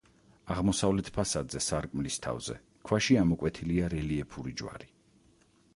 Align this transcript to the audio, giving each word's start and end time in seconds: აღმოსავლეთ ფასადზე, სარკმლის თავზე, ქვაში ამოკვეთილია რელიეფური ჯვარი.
აღმოსავლეთ 0.53 1.11
ფასადზე, 1.17 1.61
სარკმლის 1.65 2.17
თავზე, 2.25 2.57
ქვაში 2.89 3.19
ამოკვეთილია 3.25 3.95
რელიეფური 3.95 4.57
ჯვარი. 4.63 4.91